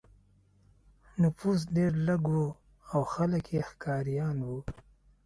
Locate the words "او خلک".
2.93-3.45